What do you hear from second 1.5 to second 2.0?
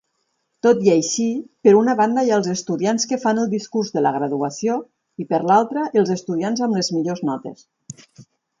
per una